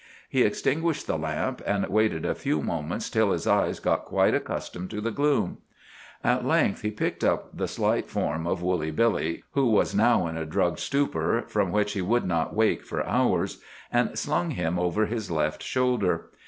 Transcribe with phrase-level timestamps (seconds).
[0.31, 4.89] He extinguished the lamp, and waited a few moments till his eyes got quite accustomed
[4.89, 5.59] to the gloom.
[6.23, 10.37] At length he picked up the slight form of Woolly Billy (who was now in
[10.37, 13.61] a drugged stupor from which he would not awake for hours),
[13.93, 16.31] and slung him over his left shoulder.